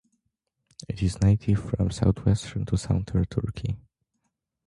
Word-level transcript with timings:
It 0.89 1.03
is 1.03 1.21
native 1.21 1.63
from 1.63 1.91
southwestern 1.91 2.65
to 2.65 2.75
southern 2.75 3.05
Turkey. 3.25 3.77